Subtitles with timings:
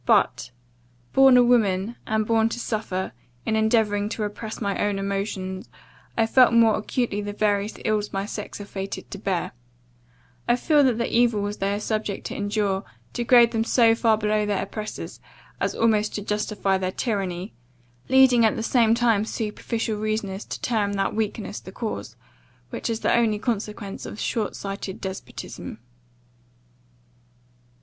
[0.07, 0.49] But,
[1.13, 3.11] born a woman and born to suffer,
[3.45, 5.69] in endeavouring to repress my own emotions,
[6.17, 9.51] I feel more acutely the various ills my sex are fated to bear
[10.47, 12.83] I feel that the evils they are subject to endure,
[13.13, 15.19] degrade them so far below their oppressors,
[15.59, 17.53] as almost to justify their tyranny;
[18.09, 22.15] leading at the same time superficial reasoners to term that weakness the cause,
[22.71, 25.77] which is only the consequence of short sighted despotism."